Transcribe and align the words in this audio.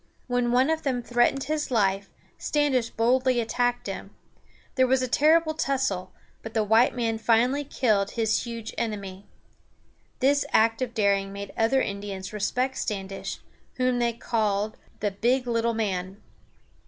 When 0.25 0.51
one 0.51 0.71
of 0.71 0.81
them 0.81 1.03
threatened 1.03 1.43
his 1.43 1.69
life, 1.69 2.09
Standish 2.39 2.89
boldly 2.89 3.39
attacked 3.39 3.85
him. 3.85 4.15
There 4.73 4.87
was 4.87 5.03
a 5.03 5.07
terrible 5.07 5.53
tussle, 5.53 6.11
but 6.41 6.55
the 6.55 6.63
white 6.63 6.95
man 6.95 7.19
finally 7.19 7.63
killed 7.63 8.09
his 8.17 8.41
huge 8.47 8.73
enemy. 8.79 9.27
This 10.19 10.43
act 10.53 10.81
of 10.81 10.95
daring 10.95 11.31
made 11.31 11.53
other 11.55 11.83
Indians 11.83 12.33
respect 12.33 12.77
Standish, 12.79 13.41
whom 13.75 13.99
they 13.99 14.11
called 14.13 14.75
the 15.01 15.11
"big 15.11 15.45
little 15.45 15.75
man." 15.75 16.17